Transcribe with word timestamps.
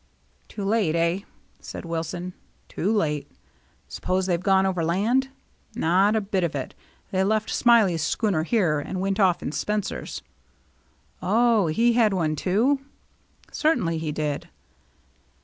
"Too 0.49 0.65
late, 0.65 0.95
eh?" 0.95 1.19
said 1.59 1.85
Wilson. 1.85 2.33
"Too 2.67 2.91
late."" 2.91 3.29
Suppose 3.87 4.25
they've 4.25 4.41
gone 4.41 4.65
overland?" 4.65 5.29
"Not 5.75 6.15
a 6.15 6.21
bit 6.21 6.43
of 6.43 6.55
it. 6.55 6.73
They 7.11 7.23
left 7.23 7.51
Smiley 7.51 7.95
's 7.97 8.01
schooner 8.01 8.41
here 8.41 8.79
and 8.79 8.99
went 8.99 9.19
off 9.19 9.43
in 9.43 9.51
Spencer's.'*" 9.51 10.23
Oh, 11.21 11.67
he 11.67 11.93
had 11.93 12.15
one 12.15 12.35
too?"" 12.35 12.79
Certainly 13.51 13.99
he 13.99 14.11
did." 14.11 14.49